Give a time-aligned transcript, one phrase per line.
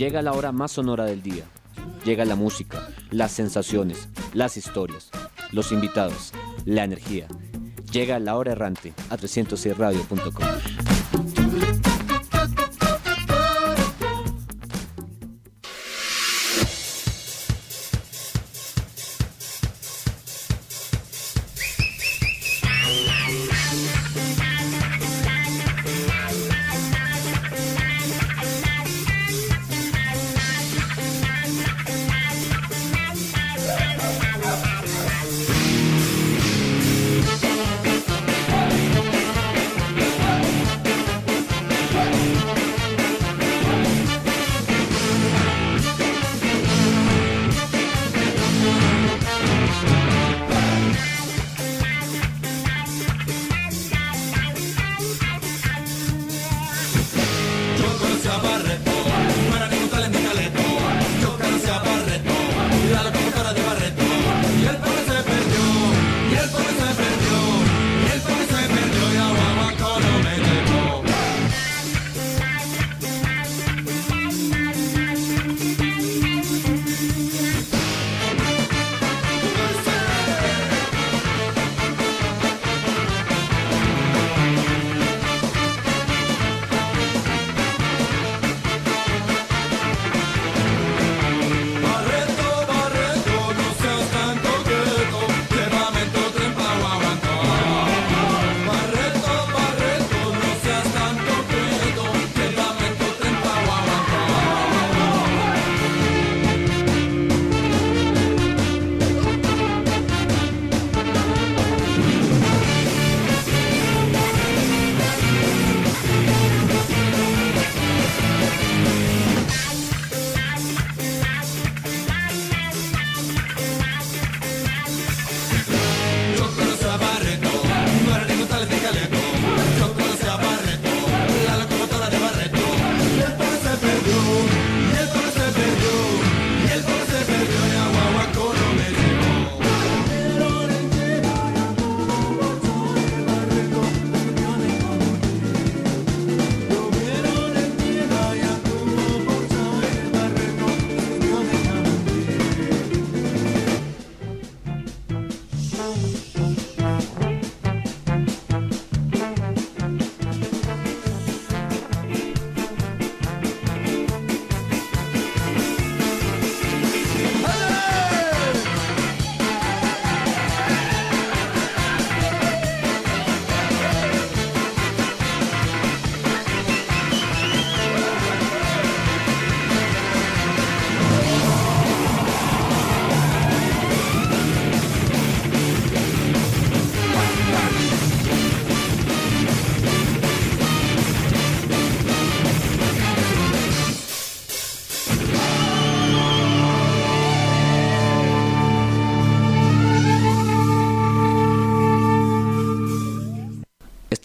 [0.00, 1.44] Llega la hora más sonora del día.
[2.06, 5.10] Llega la música, las sensaciones, las historias,
[5.52, 6.32] los invitados,
[6.64, 7.28] la energía.
[7.92, 10.79] Llega la hora errante a 306radio.com.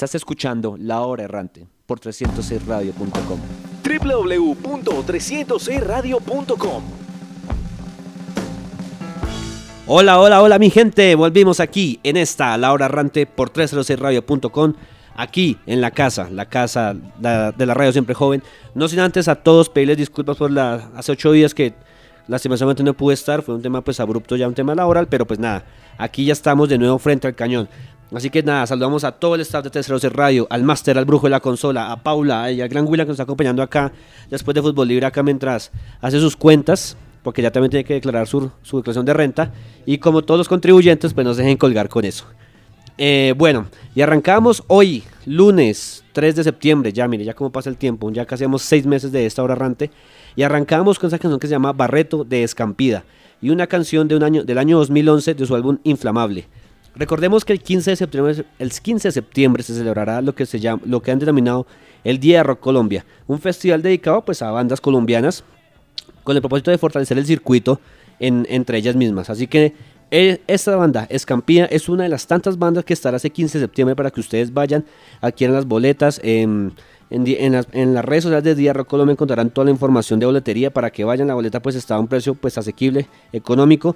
[0.06, 3.40] Estás escuchando La Hora Errante por 306radio.com.
[3.84, 6.84] www.306radio.com
[9.88, 14.76] Hola, hola, hola mi gente, volvimos aquí en esta La Hora Errante por 306radio.com.
[15.16, 18.44] Aquí en la casa, la casa de la radio siempre joven.
[18.76, 21.74] No sin antes a todos pedirles disculpas por la, hace ocho días que
[22.28, 23.42] lastimosamente no pude estar.
[23.42, 25.66] Fue un tema pues abrupto ya, un tema laboral, pero pues nada,
[25.98, 27.68] aquí ya estamos de nuevo frente al cañón.
[28.14, 31.26] Así que nada, saludamos a todo el staff de Terceros Radio, al máster, al brujo
[31.26, 33.92] de la consola, a Paula y al gran William que nos está acompañando acá
[34.30, 35.72] después de Fútbol Libre acá mientras
[36.02, 39.52] hace sus cuentas, porque ya también tiene que declarar su, declaración de renta.
[39.86, 42.26] Y como todos los contribuyentes, pues nos dejen colgar con eso.
[42.98, 43.66] Eh, bueno,
[43.96, 48.26] y arrancamos hoy, lunes 3 de septiembre, ya mire, ya como pasa el tiempo, ya
[48.26, 49.90] casi hemos seis meses de esta hora errante,
[50.36, 53.04] y arrancamos con esa canción que se llama Barreto de Escampida,
[53.42, 56.48] y una canción de un año, del año 2011 de su álbum Inflamable.
[56.96, 60.60] Recordemos que el 15 de septiembre, el 15 de septiembre se celebrará lo que, se
[60.60, 61.68] llama, lo que han denominado
[62.04, 65.44] el Día de Rock Colombia, un festival dedicado pues, a bandas colombianas
[66.24, 67.80] con el propósito de fortalecer el circuito
[68.20, 69.30] entre ellas mismas.
[69.30, 69.74] Así que
[70.12, 73.66] eh, esta banda, Escampía, es una de las tantas bandas que estará ese 15 de
[73.66, 74.86] septiembre para que ustedes vayan,
[75.20, 76.22] adquieran las boletas.
[76.24, 76.74] en,
[77.10, 80.72] las, en, las, redes sociales de Día Rock Colombia encontrarán toda la información de boletería
[80.72, 81.28] para que vayan.
[81.28, 83.96] La boleta pues está a un precio pues asequible, económico.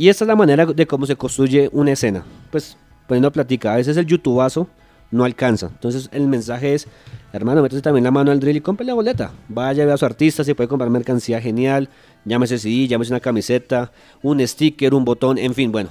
[0.00, 2.24] Y esta es la manera de cómo se construye una escena.
[2.50, 2.74] Pues
[3.06, 4.66] poniendo a platicar, a veces el youtubazo
[5.10, 5.66] no alcanza.
[5.66, 6.88] Entonces el mensaje es,
[7.34, 9.30] hermano, métese también la mano al drill y compre la boleta.
[9.48, 11.90] Vaya, vea a su artista, si puede comprar mercancía genial,
[12.24, 13.92] llámese CD, llámese una camiseta,
[14.22, 15.90] un sticker, un botón, en fin, bueno.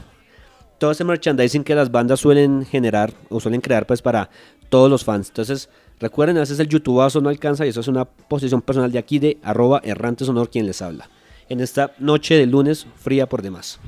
[0.79, 4.31] Todo ese merchandising que las bandas suelen generar o suelen crear pues para
[4.69, 5.27] todos los fans.
[5.27, 5.69] Entonces,
[5.99, 9.19] recuerden, a veces el youtubazo no alcanza y eso es una posición personal de aquí
[9.19, 11.11] de arroba errante sonor quien les habla.
[11.47, 13.79] En esta noche de lunes fría por demás.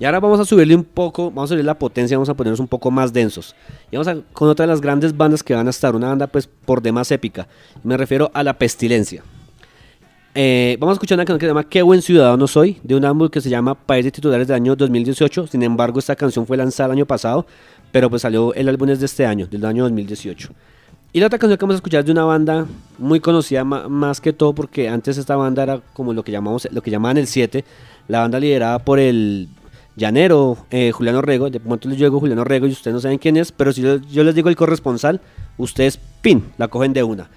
[0.00, 2.58] Y ahora vamos a subirle un poco, vamos a subir la potencia, vamos a ponernos
[2.58, 3.54] un poco más densos.
[3.90, 6.26] Y vamos a, con otra de las grandes bandas que van a estar, una banda
[6.26, 7.46] pues por demás épica.
[7.84, 9.22] Me refiero a La Pestilencia.
[10.34, 13.04] Eh, vamos a escuchar una canción que se llama Qué buen ciudadano soy, de un
[13.04, 15.48] álbum que se llama País de titulares del año 2018.
[15.48, 17.44] Sin embargo, esta canción fue lanzada el año pasado,
[17.92, 20.48] pero pues salió el álbum es de este año, del año 2018.
[21.12, 24.22] Y la otra canción que vamos a escuchar es de una banda muy conocida, más
[24.22, 27.26] que todo porque antes esta banda era como lo que llamamos, lo que llamaban el
[27.26, 27.66] 7,
[28.08, 29.48] la banda liderada por el
[29.96, 33.36] llanero, eh, Juliano Rego, de pronto les llego Juliano Rego y ustedes no saben quién
[33.36, 35.20] es, pero si yo, les digo el corresponsal,
[35.58, 37.28] ustedes, pin, la cogen de una.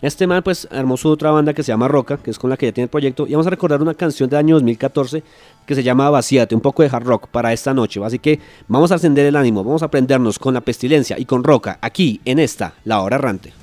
[0.00, 2.56] Este man pues armó su otra banda que se llama Roca, que es con la
[2.56, 5.24] que ya tiene el proyecto, y vamos a recordar una canción del año 2014
[5.66, 8.38] que se llama Vacíate, un poco de hard rock para esta noche, así que
[8.68, 12.20] vamos a ascender el ánimo, vamos a prendernos con la pestilencia y con Roca aquí
[12.24, 13.57] en esta, La Hora Errante.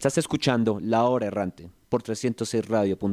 [0.00, 3.12] Estás escuchando La Hora Errante por 306 Radio.com.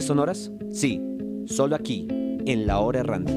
[0.00, 0.50] ¿Sensaciones sonoras?
[0.72, 1.00] Sí,
[1.46, 2.06] solo aquí,
[2.46, 3.32] en La Hora Errante.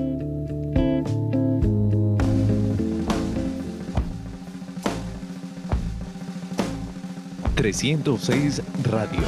[7.55, 9.21] ...306 Radio.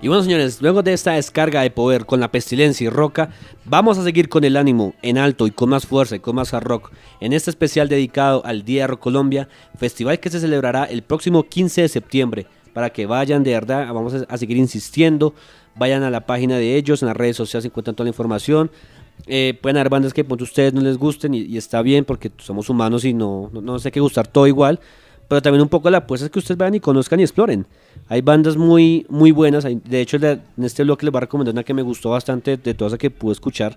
[0.00, 3.30] Y bueno, señores, luego de esta descarga de poder con la pestilencia y roca,
[3.64, 6.54] vamos a seguir con el ánimo en alto y con más fuerza y con más
[6.54, 10.84] hard rock en este especial dedicado al Día de Rock Colombia, festival que se celebrará
[10.84, 12.46] el próximo 15 de septiembre.
[12.78, 15.34] Para que vayan, de verdad, vamos a, seguir insistiendo.
[15.74, 18.70] Vayan a la página de ellos, en las redes sociales encuentran toda la información.
[19.26, 22.30] Eh, pueden haber bandas que pues, a ustedes no les gusten y, está bien porque
[22.38, 24.78] somos humanos y no, no, no sé que gustar todo igual.
[25.26, 27.66] Pero también un poco la apuesta es que ustedes vayan y conozcan y exploren.
[28.06, 29.64] Hay bandas muy, muy buenas.
[29.64, 32.58] de hecho, de- en este blog les voy a recomendar una que me gustó bastante
[32.58, 33.76] de todas las que pude escuchar.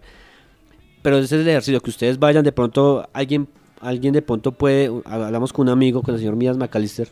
[1.02, 3.48] Pero ese es el ejercicio, que ustedes vayan, de pronto alguien,
[3.80, 7.08] alguien de pronto puede, hablamos con un amigo, con el señor Mías McAllister,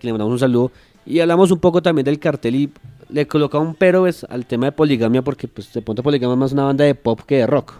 [0.00, 0.72] que le mandamos un saludo,
[1.08, 2.70] y hablamos un poco también del cartel y
[3.08, 6.38] le colocaba un pero pues, al tema de poligamia, porque pues de pronto poligamia es
[6.38, 7.72] más una banda de pop que de rock.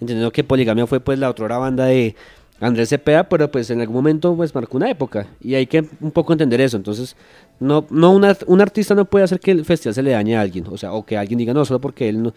[0.00, 2.14] Entendiendo que poligamia fue pues la otra banda de
[2.60, 6.12] Andrés Cepeda, pero pues en algún momento pues marcó una época y hay que un
[6.12, 6.76] poco entender eso.
[6.76, 7.16] Entonces,
[7.58, 10.40] no, no una- un artista no puede hacer que el festival se le dañe a
[10.40, 12.28] alguien, o sea, o que alguien diga no, solo porque él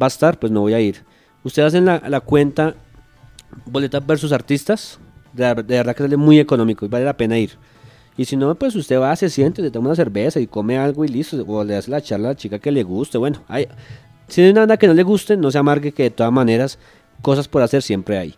[0.00, 1.04] va a estar, pues no voy a ir.
[1.44, 2.74] Ustedes hacen la, cuenta
[3.66, 4.98] boletas versus artistas,
[5.34, 7.50] de, de verdad que sale muy económico y vale la pena ir.
[8.16, 11.04] Y si no, pues usted va, se siente, se toma una cerveza y come algo
[11.04, 13.18] y listo, o le hace la charla a la chica que le guste.
[13.18, 13.68] Bueno, hay,
[14.28, 16.78] si hay nada que no le guste, no se amargue que de todas maneras
[17.22, 18.34] cosas por hacer siempre hay.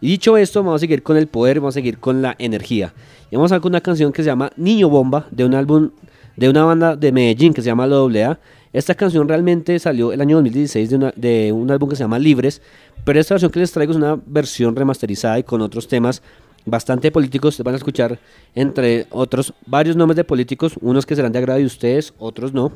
[0.00, 2.92] Y dicho esto, vamos a seguir con el poder, vamos a seguir con la energía.
[3.30, 5.90] Y vamos a con una canción que se llama Niño Bomba, de un álbum,
[6.36, 8.38] de una banda de Medellín que se llama La AA.
[8.74, 12.18] Esta canción realmente salió el año 2016 de, una- de un álbum que se llama
[12.18, 12.60] Libres,
[13.04, 16.22] pero esta versión que les traigo es una versión remasterizada y con otros temas
[16.64, 17.60] bastante políticos.
[17.62, 18.18] Van a escuchar,
[18.54, 22.72] entre otros, varios nombres de políticos, unos que serán de agrado de ustedes, otros no.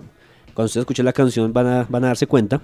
[0.55, 2.61] Cuando ustedes escuchen la canción van a, van a darse cuenta.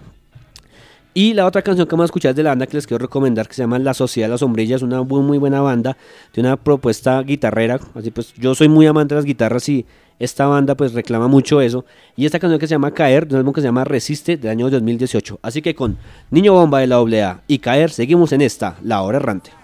[1.16, 3.00] Y la otra canción que vamos a escuchar es de la banda que les quiero
[3.02, 5.96] recomendar, que se llama La Sociedad de las Sombrillas, una muy, buena banda,
[6.34, 9.86] de una propuesta guitarrera, así pues yo soy muy amante de las guitarras y
[10.18, 11.84] esta banda pues reclama mucho eso.
[12.16, 14.50] Y esta canción que se llama Caer, de un álbum que se llama Resiste, del
[14.50, 15.38] año 2018.
[15.40, 15.98] Así que con
[16.32, 19.63] Niño Bomba de la AA y Caer, seguimos en esta, La Hora Errante.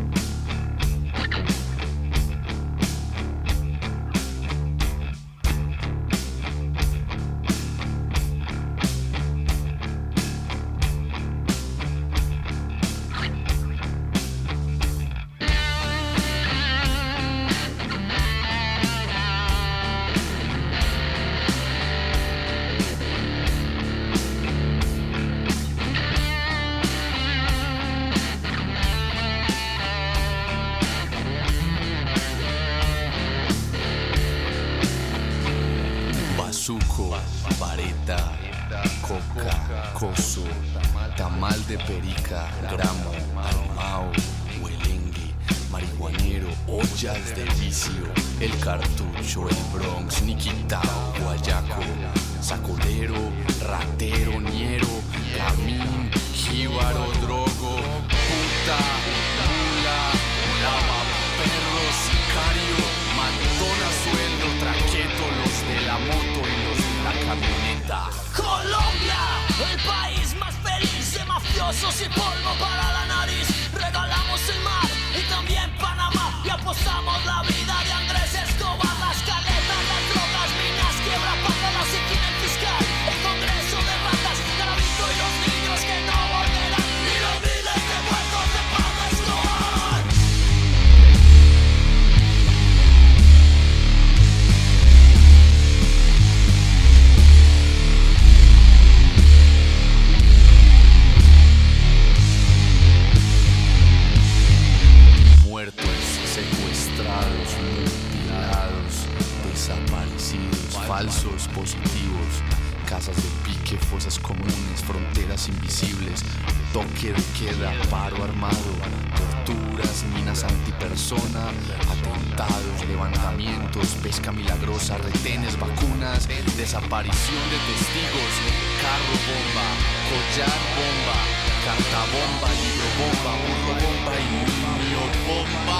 [117.89, 118.71] paro armado,
[119.17, 121.49] torturas, minas antipersona,
[121.89, 128.33] atentados, levantamientos, pesca milagrosa, retenes, vacunas, desaparición de testigos,
[128.81, 129.67] carro bomba,
[130.09, 131.17] collar bomba,
[131.65, 135.79] carta bomba, libro bomba, burro bomba y niño bomba.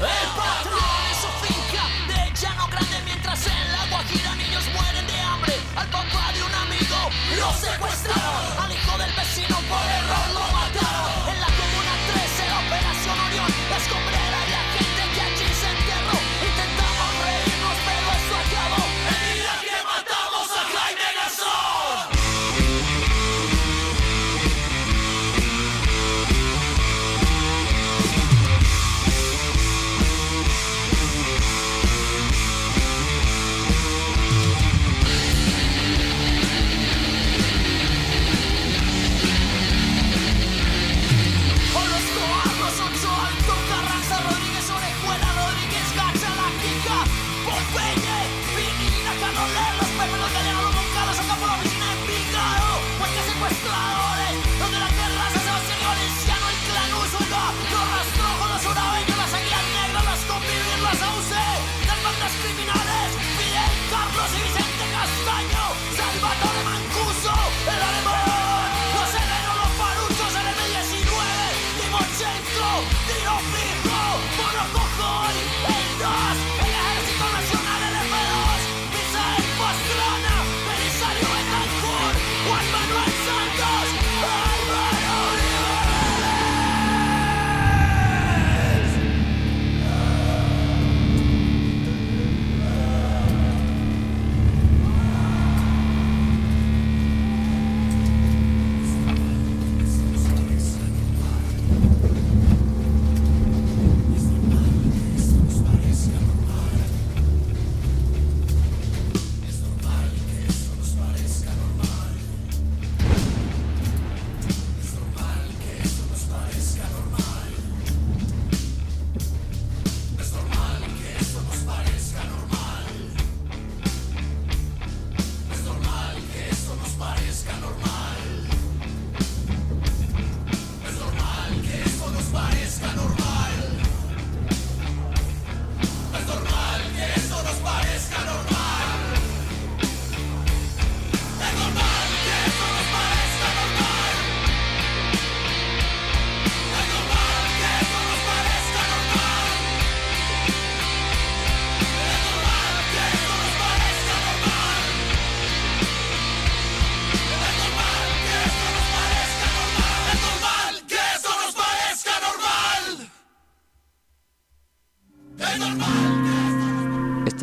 [0.00, 1.84] El patrón en su finca
[2.40, 5.54] llano grande mientras en la Guajira niños mueren de hambre.
[5.76, 6.98] Al papá de un amigo
[7.38, 8.59] lo secuestraron,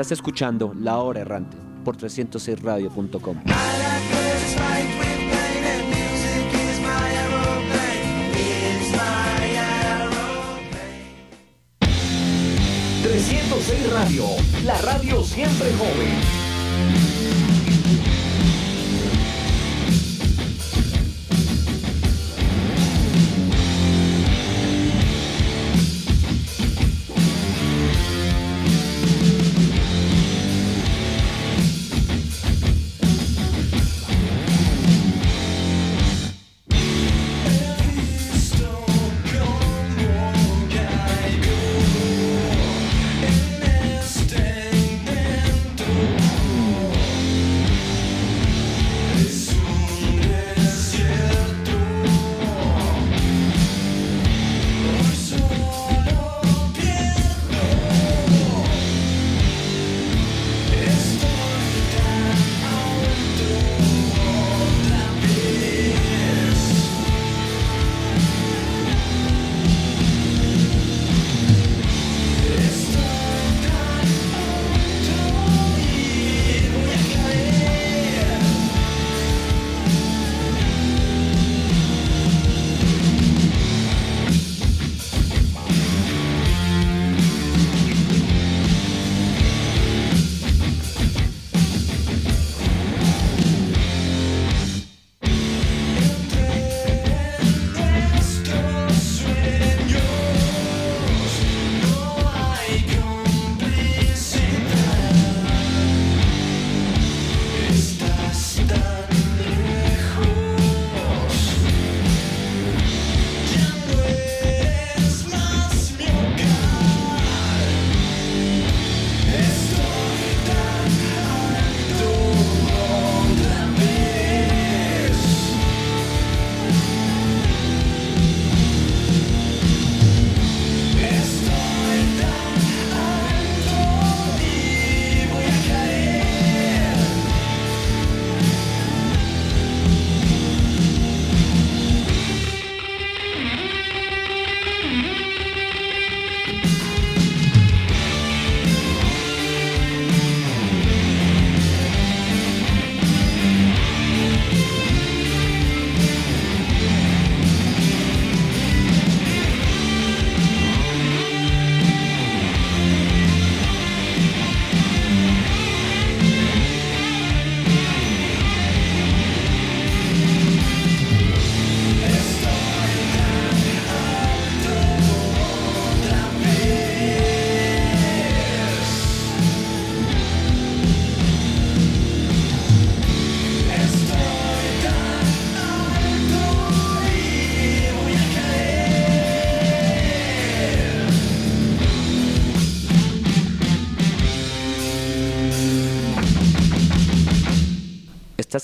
[0.07, 3.43] Estás escuchando La Hora Errante por 306radio.com.
[13.03, 14.23] 306 Radio,
[14.63, 17.06] la radio siempre joven.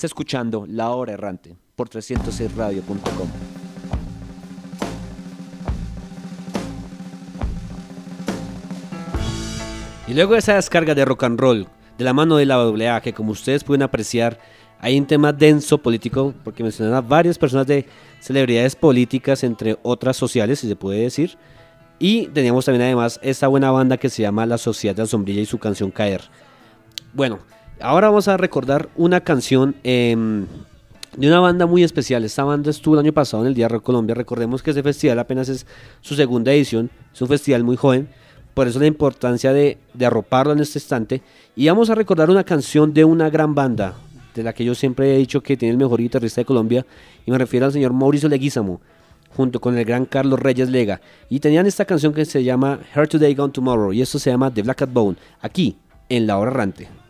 [0.06, 3.28] Escuchando La Hora Errante por 306radio.com.
[10.06, 13.12] Y luego esa descarga de rock and roll de la mano de la AA, que
[13.12, 14.38] como ustedes pueden apreciar,
[14.80, 17.86] hay un tema denso político, porque mencionan a varias personas de
[18.20, 21.38] celebridades políticas, entre otras sociales, si se puede decir.
[21.98, 25.40] Y teníamos también además esta buena banda que se llama La Sociedad de la Sombrilla
[25.40, 26.22] y su canción Caer.
[27.14, 27.38] Bueno,
[27.80, 30.46] ahora vamos a recordar una canción em,
[31.16, 32.24] de una banda muy especial.
[32.24, 34.14] Esta banda estuvo el año pasado en el Día Rock Colombia.
[34.14, 35.66] Recordemos que ese festival apenas es
[36.00, 36.90] su segunda edición.
[37.12, 38.08] Es un festival muy joven.
[38.54, 41.22] Por eso la importancia de, arroparlo en este instante.
[41.56, 43.94] Y vamos a recordar una canción de una gran banda,
[44.34, 46.86] de la que yo siempre he dicho que tiene el mejor guitarrista de Colombia.
[47.26, 48.80] Y me refiero al señor Mauricio Leguizamo,
[49.36, 51.00] junto con el gran Carlos Reyes Lega.
[51.28, 53.92] Y tenían esta canción que se llama Here Today, Gone Tomorrow.
[53.92, 55.76] Y esto se llama The Black Cat Bone, aquí
[56.08, 57.03] en La Hora Errante.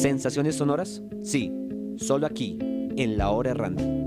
[0.00, 1.02] ¿Sensaciones sonoras?
[1.22, 1.52] Sí,
[1.98, 2.56] solo aquí,
[2.96, 3.99] en La Hora Errante.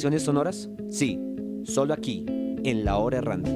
[0.00, 0.70] ¿Sensaciones sonoras?
[0.88, 1.20] Sí,
[1.64, 3.50] solo aquí, en la hora errante.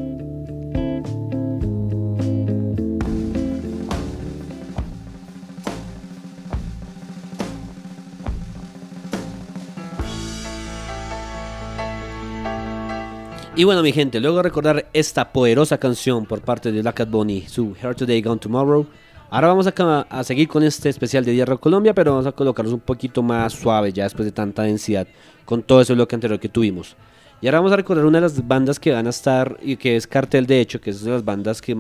[13.57, 17.47] Y bueno, mi gente, luego de recordar esta poderosa canción por parte de Black Bunny,
[17.49, 18.87] su Here Today, Gone Tomorrow,
[19.35, 22.73] ahora vamos a, a seguir con este especial de Rock Colombia, pero vamos a colocarlos
[22.73, 25.09] un poquito más suave ya después de tanta densidad
[25.45, 26.97] con todo ese bloque anterior que tuvimos.
[27.41, 29.97] Y ahora vamos a recordar una de las bandas que van a estar, y que
[29.97, 31.77] es Cartel de hecho, que es de las bandas que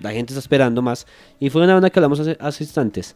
[0.00, 1.06] la gente está esperando más,
[1.38, 3.14] y fue una banda que hablamos hace, hace instantes.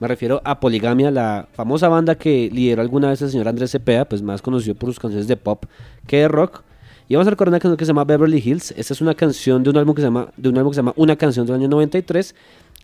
[0.00, 4.06] Me refiero a Poligamia, la famosa banda que lideró alguna vez el señor Andrés Cepeda,
[4.06, 5.66] pues más conocido por sus canciones de pop
[6.06, 6.62] que de rock.
[7.08, 8.72] Y vamos a recordar una canción que se llama Beverly Hills.
[8.76, 10.80] Esta es una canción de un álbum que se llama, de un álbum que se
[10.80, 12.34] llama Una canción del año 93.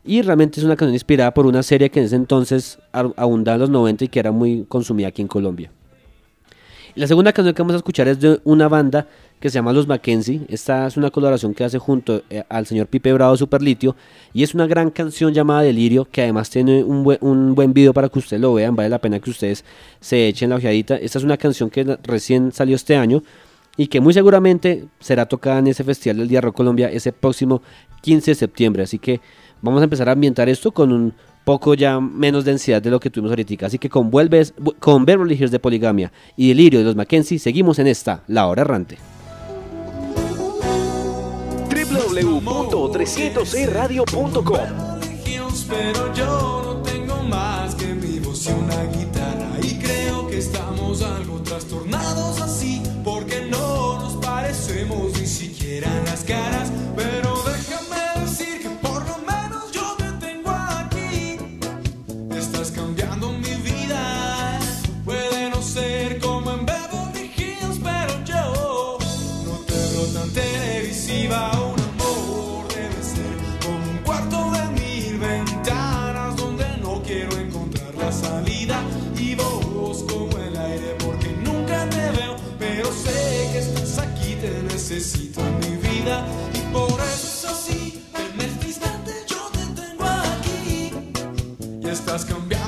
[0.05, 3.61] Y realmente es una canción inspirada por una serie que en ese entonces abundaba en
[3.61, 5.71] los 90 y que era muy consumida aquí en Colombia.
[6.95, 9.07] La segunda canción que vamos a escuchar es de una banda
[9.41, 10.43] que se llama Los Mackenzie.
[10.49, 13.97] Esta es una colaboración que hace junto eh, al señor Pipe Bravo Superlitio.
[14.35, 18.11] Y es una gran canción llamada Delirio, que además tiene un buen, un video para
[18.11, 18.77] que ustedes lo vean.
[18.77, 19.65] Vale la pena que ustedes
[20.01, 20.97] se echen la ojeadita.
[20.97, 23.23] Esta es una canción que recién salió este año
[23.79, 27.63] y que muy seguramente será tocada en ese Festival del Día Rock Colombia ese próximo
[28.03, 28.83] 15 de septiembre.
[28.83, 29.21] Así que
[29.63, 33.11] vamos a empezar a ambientar esto con un poco ya menos densidad de lo que
[33.11, 33.67] tuvimos ahorita.
[33.67, 37.79] Así que con, Vuelves, con Beverly Hills de Poligamia y Delirio de los Mackenzie, seguimos
[37.79, 38.99] en esta, La Hora Errante.
[41.71, 44.57] www.306radio.com
[45.27, 50.39] Hills, pero yo no tengo más que mi voz y una guitarra y creo que
[50.39, 56.73] estamos algo trastornados así porque no nos parecemos ni siquiera en las caras
[86.05, 90.91] y por eso es así en este instante yo te tengo aquí.
[91.81, 92.62] Y estás cambiando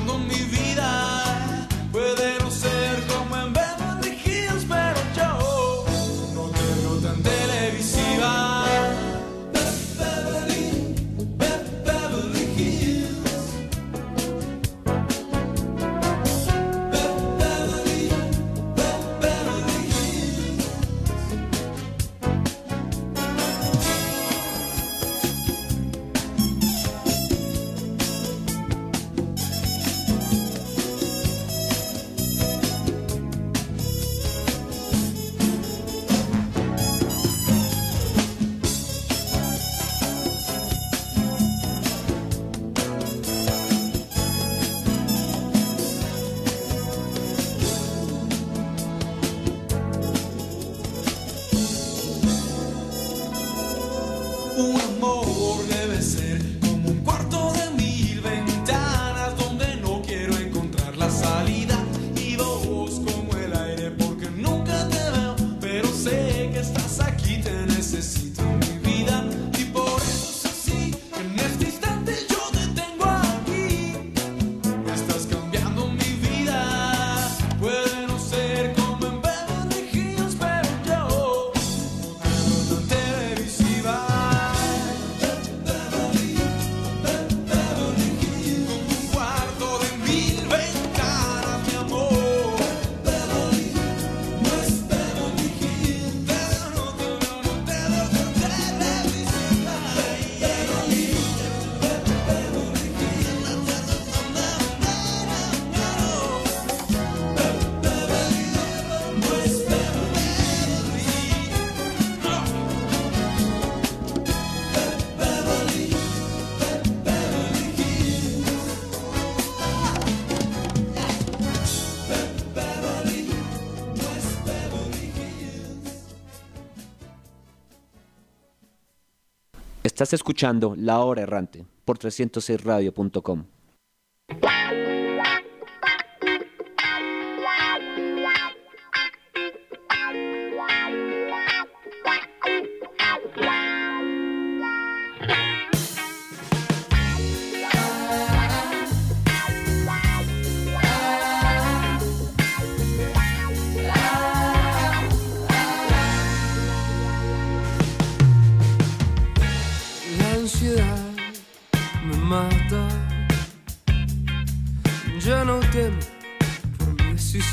[130.05, 133.45] Estás escuchando La Hora Errante por 306radio.com.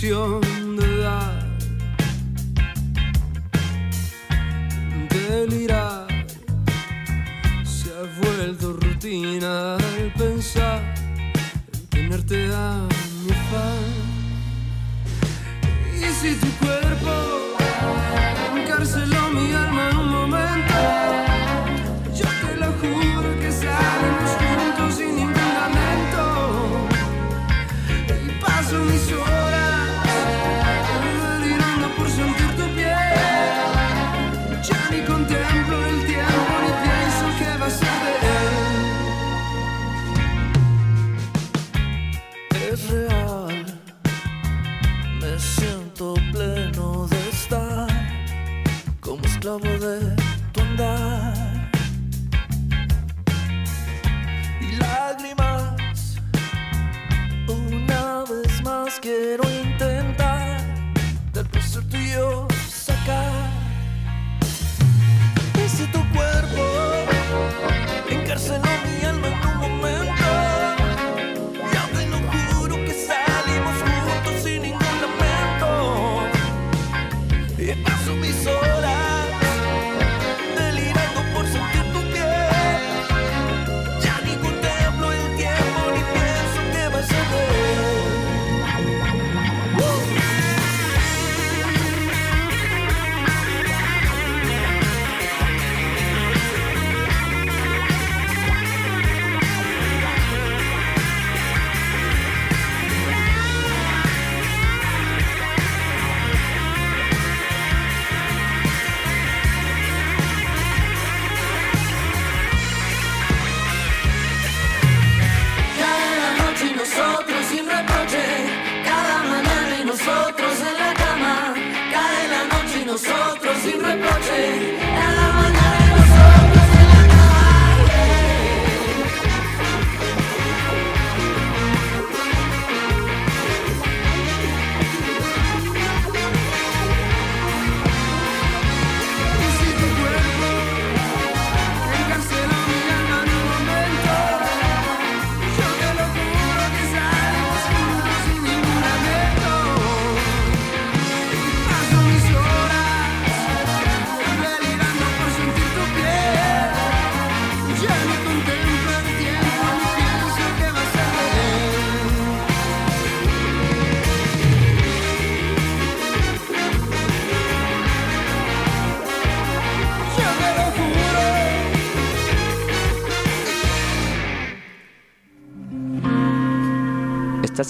[0.02, 1.48] mi decisión de dar.
[5.08, 6.06] Delirar
[7.64, 10.82] se ha vuelto rutina al pensar
[11.72, 12.88] en tenerte a
[13.24, 13.82] mi afán.
[15.96, 17.41] Y si tu cuerpo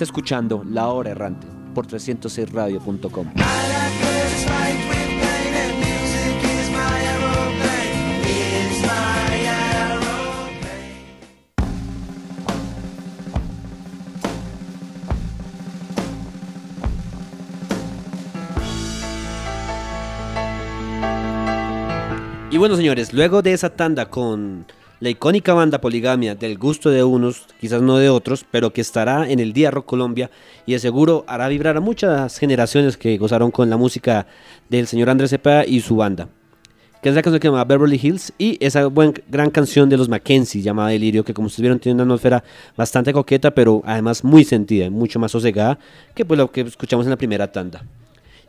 [0.02, 3.28] Escuchando La Hora Errante por 306radio.com.
[22.50, 24.66] Y bueno, señores, luego de esa tanda con
[25.02, 29.28] la icónica banda Poligamia, del gusto de unos, quizás no de otros, pero que estará
[29.28, 30.30] en el Día Rock Colombia
[30.64, 34.28] y de seguro hará vibrar a muchas generaciones que gozaron con la música
[34.68, 36.28] del señor Andrés Cepeda y su banda.
[37.02, 39.96] Que es la canción que se llama Beverly Hills y esa buen, gran canción de
[39.96, 42.44] los Mackenzie llamada Delirio, que como ustedes vieron tiene una atmósfera
[42.76, 45.80] bastante coqueta, pero además muy sentida, y mucho más sosegada
[46.14, 47.84] que pues lo que escuchamos en la primera tanda.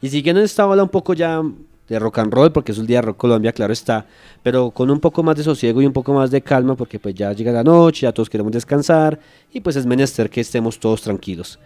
[0.01, 1.41] Y siguiendo en esta ola un poco ya
[1.88, 4.06] de rock and roll, porque es el día de Rock Colombia, claro está,
[4.42, 7.16] pero con un poco más de sosiego y un poco más de calma, porque pues
[7.16, 9.20] ya llega la noche, ya todos queremos descansar,
[9.52, 11.60] y pues es menester que estemos todos tranquilos.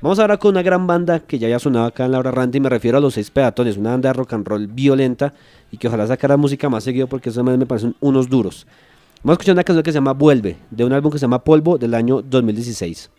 [0.00, 2.58] Vamos ahora con una gran banda que ya había sonado acá en la hora Randy,
[2.58, 5.34] y me refiero a los seis peatones, una banda de rock and roll violenta
[5.72, 8.66] y que ojalá sacara música más seguido porque esos me parecen unos duros.
[9.24, 11.42] Vamos a escuchar una canción que se llama Vuelve, de un álbum que se llama
[11.42, 13.10] Polvo del año 2016.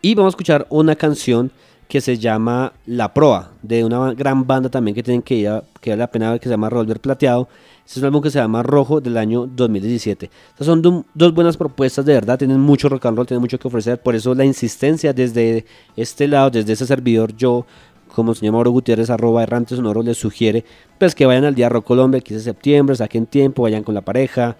[0.00, 1.52] Y vamos a escuchar una canción
[1.88, 5.62] que se llama La Proa, de una gran banda también que tienen que ir a-
[5.80, 7.48] que vale la pena que se llama Revolver Plateado.
[7.84, 10.28] Este es un álbum que se llama Rojo del año 2017.
[10.50, 10.82] Estas son
[11.14, 14.16] dos buenas propuestas de verdad, tienen mucho rock and roll, tienen mucho que ofrecer, por
[14.16, 15.64] eso la insistencia desde
[15.96, 17.64] este lado, desde ese servidor, yo
[18.12, 20.64] como el señor Mauro Gutiérrez, arroba errante sonoro, les sugiere
[20.98, 23.94] pues que vayan al Día Rock Colombia el 15 de septiembre, saquen tiempo, vayan con
[23.94, 24.56] la pareja,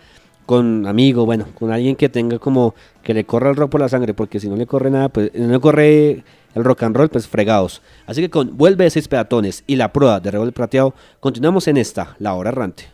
[0.47, 3.89] con amigos, bueno, con alguien que tenga como que le corra el rock por la
[3.89, 6.25] sangre, porque si no le corre nada, pues no le corre
[6.55, 7.83] el rock and roll, pues fregados.
[8.07, 11.77] Así que con Vuelve de seis peatones y la prueba de Rebel Plateado, continuamos en
[11.77, 12.85] esta, la hora errante.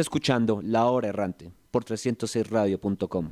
[0.00, 3.30] Escuchando La Hora Errante por 306radio.com.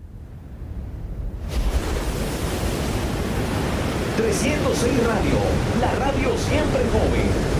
[4.16, 5.38] 306 Radio,
[5.80, 7.57] la radio siempre joven.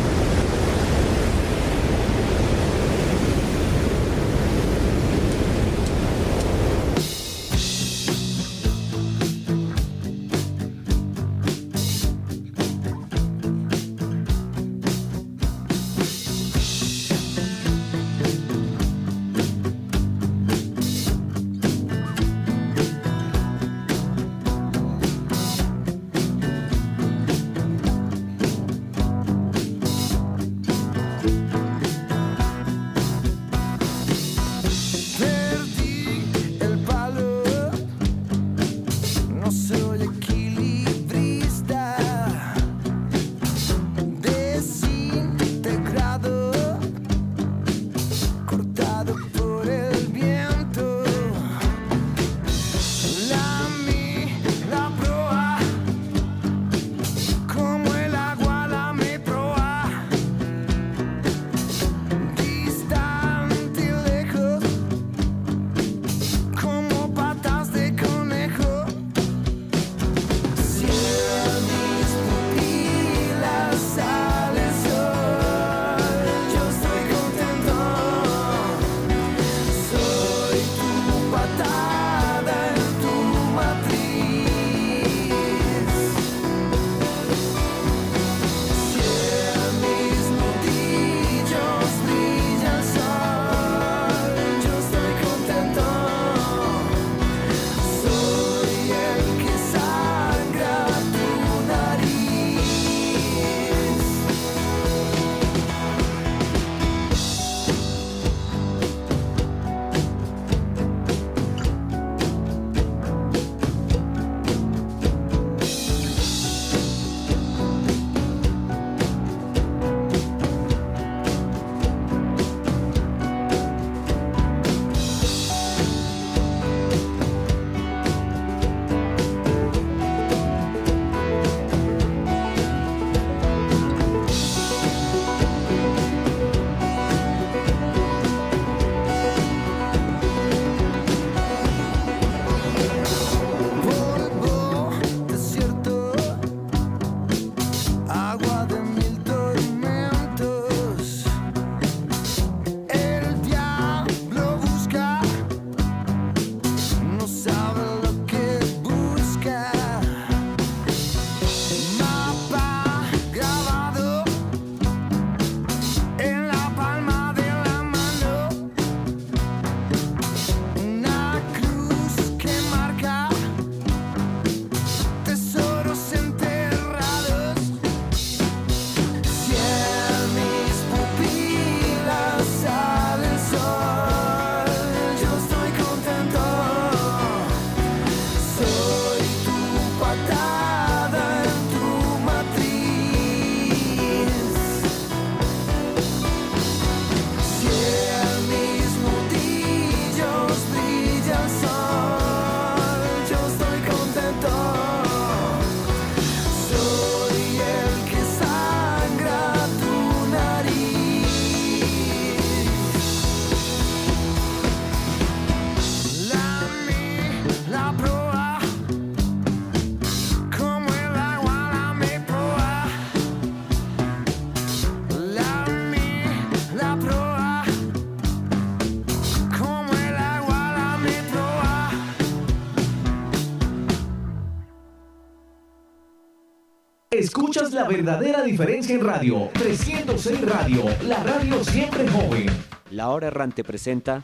[237.59, 239.50] Escuchas la verdadera diferencia en radio.
[239.54, 242.46] 306 Radio, la radio siempre joven.
[242.92, 244.22] La Hora Errante presenta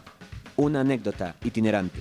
[0.55, 1.99] una anécdota itinerante.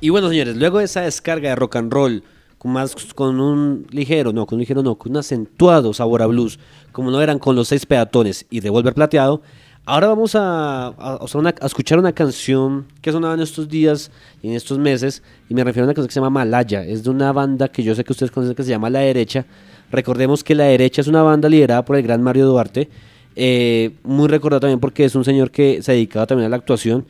[0.00, 2.24] Y bueno, señores, luego de esa descarga de rock and roll,
[2.58, 6.26] con más con un ligero, no, con un ligero no, con un acentuado sabor a
[6.26, 6.58] blues,
[6.90, 9.42] como no eran con los seis peatones y Revolver Plateado,
[9.88, 10.94] ahora vamos a,
[11.62, 14.10] escuchar una canción que sonaba en estos días
[14.42, 17.02] y en estos meses, y me refiero a una canción que se llama Malaya, es
[17.04, 19.46] de una banda que yo sé que ustedes conocen que se llama La Derecha.
[19.90, 22.90] Recordemos que La Derecha es una banda liderada por el gran Mario Duarte,
[23.34, 27.06] eh, muy recordado también porque es un señor que se dedicaba también a la actuación,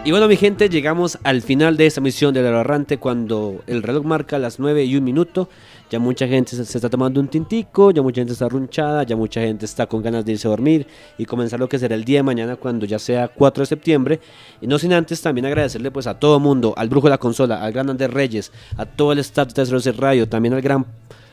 [0.09, 4.03] Y bueno, mi gente, llegamos al final de esta misión del Errante cuando el reloj
[4.05, 5.49] marca las 9 y un minuto.
[5.91, 9.41] Ya mucha gente se, está tomando un tintico, ya mucha gente está runchada, ya mucha
[9.41, 10.87] gente está con ganas de irse a dormir
[11.19, 14.19] y comenzar lo que será el día de mañana cuando ya sea 4 de septiembre.
[14.59, 17.63] Y no sin antes también agradecerle pues a todo mundo, al Brujo de la Consola,
[17.63, 20.87] al Gran Andrés Reyes, a todo el staff de 306 Radio, también al gran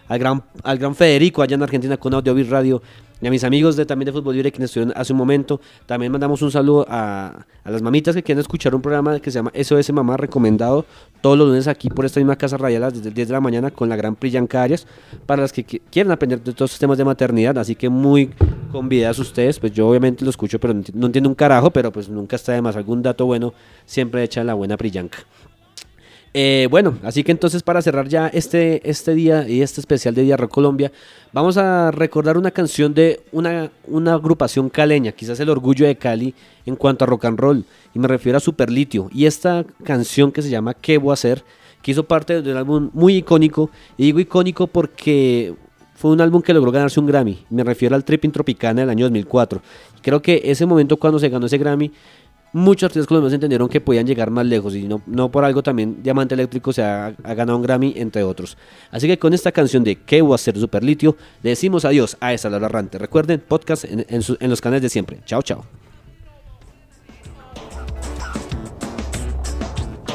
[0.08, 2.82] al gran, al gran Federico allá en Argentina con Audio Beat Radio
[3.20, 5.58] y a mis amigos de, también de Fútbol Libre que estuvieron hace un momento.
[5.86, 9.50] También mandamos un saludo a, las mamitas que quieren escuchar un programa que se llama
[9.54, 10.84] SOS Mamá recomendado
[11.22, 13.70] todos los lunes aquí por esta misma casa radial desde el 10 de la mañana
[13.70, 14.86] con la gran Priyanka Arias
[15.24, 17.56] para las que qui- quieren aprender de todos estos temas de maternidad.
[17.56, 18.30] Así que muy
[18.70, 19.58] convidadas ustedes.
[19.58, 22.60] Pues yo obviamente lo escucho, pero no entiendo un carajo, pero pues nunca está de
[22.60, 22.76] más.
[22.76, 23.54] Algún dato bueno
[23.86, 25.18] siempre echa la buena Priyanka.
[26.38, 30.20] Eh, bueno, así que entonces para cerrar ya este, este día y este especial de
[30.20, 30.92] Día Rock Colombia,
[31.32, 36.34] vamos a recordar una canción de una, una agrupación caleña, quizás el orgullo de Cali
[36.66, 37.64] en cuanto a rock and roll,
[37.94, 39.08] y me refiero a Superlitio.
[39.14, 41.42] Y esta canción que se llama ¿Qué voy a hacer?
[41.80, 45.54] que hizo parte de un álbum muy icónico, y digo icónico porque
[45.94, 49.06] fue un álbum que logró ganarse un Grammy, me refiero al Tripping Tropicana del año
[49.06, 49.62] 2004.
[49.96, 51.90] Y creo que ese momento cuando se ganó ese Grammy
[52.52, 56.02] muchos artistas colombianos entendieron que podían llegar más lejos y no, no por algo también
[56.02, 58.56] Diamante Eléctrico se ha, ganado un Grammy, entre otros.
[58.90, 61.16] Así que con esta canción de ¿Qué voy a hacer Superlitio?
[61.42, 62.98] Le decimos adiós a esa Laura Rante.
[62.98, 65.20] Recuerden, podcast en, en los canales de siempre.
[65.24, 65.64] Chao, chao.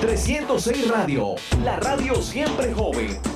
[0.01, 3.30] 306 Radio, la radio siempre joven.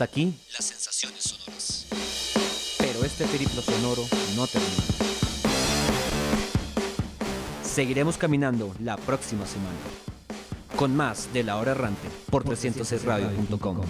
[0.00, 1.86] Aquí las sensaciones sonoras.
[2.78, 4.82] Pero este periplo sonoro no termina.
[7.62, 9.78] Seguiremos caminando la próxima semana
[10.76, 13.80] con más de La Hora Errante por 306radio.com.